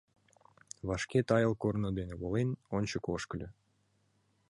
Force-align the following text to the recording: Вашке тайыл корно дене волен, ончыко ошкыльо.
Вашке 0.87 1.19
тайыл 1.29 1.53
корно 1.61 1.89
дене 1.99 2.13
волен, 2.21 2.49
ончыко 2.75 3.09
ошкыльо. 3.15 3.47